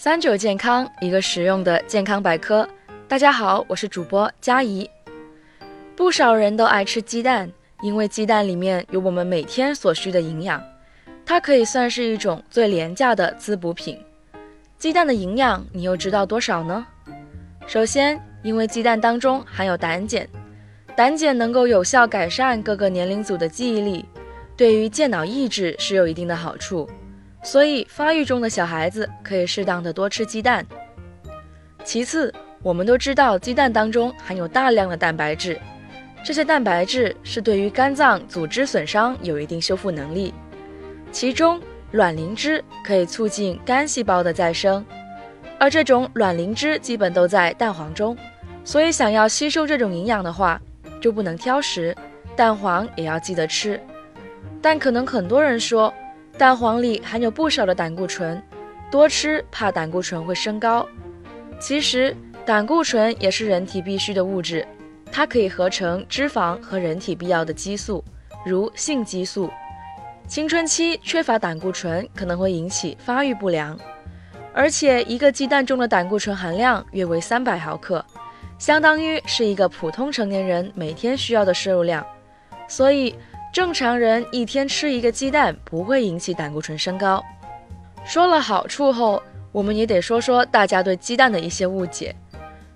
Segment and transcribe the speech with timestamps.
[0.00, 2.66] 三九健康，一个实用的健康百科。
[3.08, 4.88] 大家好，我是主播佳怡。
[5.96, 7.50] 不少人都爱吃鸡蛋，
[7.82, 10.62] 因为鸡蛋里面有我们每天所需的营养，
[11.26, 13.98] 它可以算是一种最廉价的滋补品。
[14.78, 16.86] 鸡蛋的营养，你又知道多少呢？
[17.66, 20.28] 首先，因为鸡蛋当中含有胆碱，
[20.94, 24.04] 胆碱能够有效改善各个年龄组的记忆力，
[24.56, 26.88] 对于健脑益智是有一定的好处。
[27.42, 30.66] 所以，发育中的小孩子可以适当的多吃鸡蛋。
[31.84, 35.58] 其次，我们都知道鸡蛋当中含有大量的蛋白质，
[36.24, 40.34] 这些蛋白质是对于肝脏组织损伤有一定修复能力。
[41.12, 41.60] 其中，
[41.92, 44.84] 卵磷脂可以促进肝细胞的再生，
[45.58, 48.14] 而这种卵磷脂基本都在蛋黄中，
[48.64, 50.60] 所以想要吸收这种营养的话，
[51.00, 51.96] 就不能挑食，
[52.36, 53.80] 蛋黄也要记得吃。
[54.60, 55.94] 但可能很多人说。
[56.38, 58.40] 蛋黄里含有不少的胆固醇，
[58.92, 60.86] 多吃怕胆固醇会升高。
[61.58, 62.16] 其实
[62.46, 64.64] 胆固醇也是人体必需的物质，
[65.10, 68.04] 它可以合成脂肪和人体必要的激素，
[68.46, 69.50] 如性激素。
[70.28, 73.76] 青春期缺乏胆固醇可能会引起发育不良，
[74.54, 78.04] 而且一个鸡蛋中的胆固醇含量约为三百毫克，
[78.60, 82.06] 相当于是一个普通成年人每天需要的摄入量，
[82.68, 83.12] 所以。
[83.52, 87.24] 正常人一天吃一个鸡蛋不会引起胆固醇升高。
[88.04, 92.14] 说了好处后，我们也得说说大家对鸡蛋的一些误解。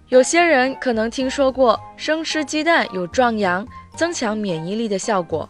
[0.08, 5.48] 有些人可能听说过生吃鸡蛋有壮阳、增强免疫力的效果，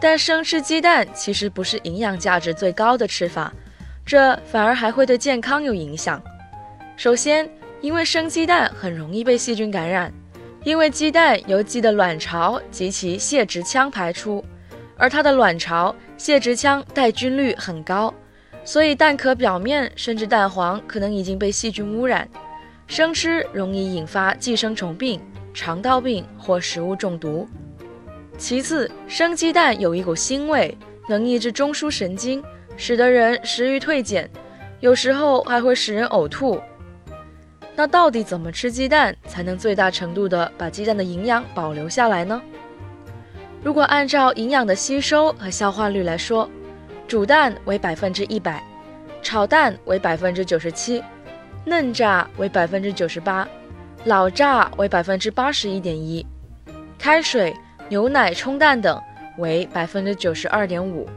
[0.00, 3.52] 但生吃鸡蛋其实不是营养价值最高的吃法，
[4.04, 6.22] 这反而还会对健康有影响。
[6.96, 7.48] 首先，
[7.80, 10.12] 因为生鸡蛋很容易被细菌感染。
[10.64, 14.44] 因为鸡蛋由鸡的卵巢及其泄殖腔排出，
[14.96, 18.12] 而它的卵巢、泄殖腔带菌率很高，
[18.64, 22.28] 所以蛋壳表面甚至蛋黄可能已经被细菌污染，
[22.86, 25.20] 生吃容易引发寄生虫病、
[25.54, 27.48] 肠道病或食物中毒。
[28.36, 30.76] 其次，生鸡蛋有一股腥味，
[31.08, 32.42] 能抑制中枢神经，
[32.76, 34.28] 使得人食欲退减，
[34.80, 36.60] 有时候还会使人呕吐。
[37.78, 42.42] 那到底怎么吃鸡蛋才能最大程度的把鸡蛋的营养保留下来呢？
[43.62, 46.50] 如果按照营养的吸收和消化率来说，
[47.06, 48.60] 煮蛋为百分之一百，
[49.22, 51.00] 炒蛋为百分之九十七，
[51.64, 53.46] 嫩炸为百分之九十八，
[54.06, 56.26] 老炸为百分之八十一点一，
[56.98, 57.54] 开水、
[57.88, 59.00] 牛奶冲蛋等
[59.36, 61.08] 为百分之九十二点五，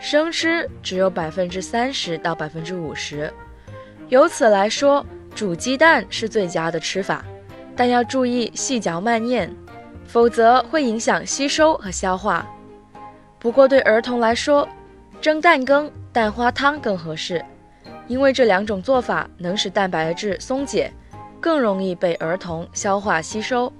[0.00, 3.32] 生吃只有百分之三十到百分之五十。
[4.08, 5.06] 由此来说。
[5.34, 7.24] 煮鸡蛋是最佳的吃法，
[7.74, 9.50] 但要注意细嚼慢咽，
[10.06, 12.46] 否则会影响吸收和消化。
[13.38, 14.68] 不过对儿童来说，
[15.20, 17.44] 蒸蛋羹、蛋花汤更合适，
[18.06, 20.92] 因为这两种做法能使蛋白质松解，
[21.40, 23.72] 更容易被儿童消化吸收。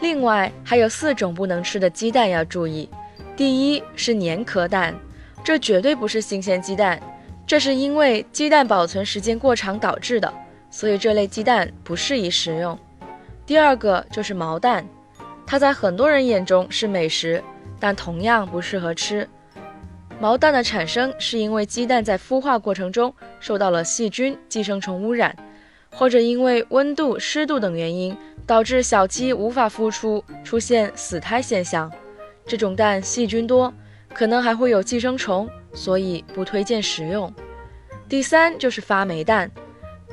[0.00, 2.88] 另外还有四种不能吃的鸡蛋要注意：
[3.36, 4.94] 第一是粘壳蛋，
[5.42, 7.00] 这绝对不是新鲜鸡蛋，
[7.46, 10.32] 这是因为鸡蛋保存时间过长导致的。
[10.74, 12.76] 所以这类鸡蛋不适宜食用。
[13.46, 14.84] 第二个就是毛蛋，
[15.46, 17.40] 它在很多人眼中是美食，
[17.78, 19.28] 但同样不适合吃。
[20.18, 25.36] 毛蛋的产生是因为鸡蛋在孵化过程中受到了细菌、寄生虫污染，
[25.92, 31.88] 或者因为温度、湿度等原因导致小鸡无法孵出，出现死胎现象。
[32.44, 33.72] 这种蛋细菌多，
[34.12, 37.32] 可能还会有寄生虫，所以不推荐食用。
[38.08, 39.48] 第三就是发霉蛋。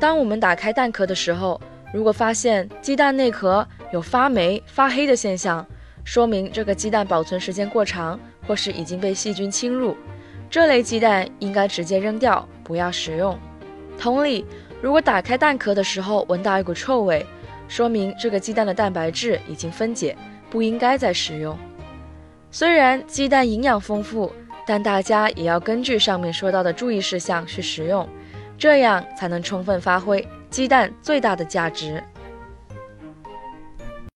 [0.01, 1.61] 当我们打开蛋壳的时候，
[1.93, 5.63] 如果发现鸡蛋内壳有发霉、发黑的现象，
[6.03, 9.95] 说明这个鸡蛋保存时间过长，或是已经被细菌侵入。
[10.49, 13.37] 这类鸡蛋应该直接扔掉，不要食用。
[13.95, 14.43] 同理，
[14.81, 17.23] 如果打开蛋壳的时候闻到一股臭味，
[17.67, 20.17] 说明这个鸡蛋的蛋白质已经分解，
[20.49, 21.55] 不应该再食用。
[22.49, 24.33] 虽然鸡蛋营养丰富，
[24.65, 28.09] 但大家也要根据上面说到的注意事项去食用。
[28.61, 32.03] 这样才能充分发挥鸡蛋最大的价值。